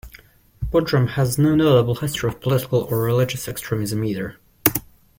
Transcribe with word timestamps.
Bodrum 0.71 1.09
has 1.09 1.37
no 1.37 1.53
notable 1.53 1.93
history 1.93 2.27
of 2.29 2.41
political 2.41 2.79
or 2.89 3.03
religious 3.03 3.47
extremism 3.47 4.03
either. 4.03 4.39